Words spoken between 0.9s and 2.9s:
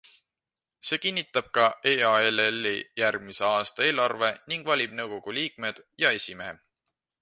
kinnitab ka EALLi